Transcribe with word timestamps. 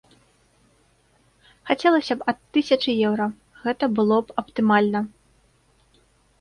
Хацелася 1.71 2.13
б 2.23 2.29
ад 2.33 2.37
тысячы 2.57 2.91
еўра, 3.11 3.27
гэта 3.63 3.93
было 4.01 4.17
б 4.25 4.41
аптымальна. 4.45 4.99